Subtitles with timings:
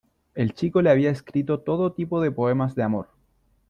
[0.33, 3.09] El chico le había escrito todo tipo de poemas de amor.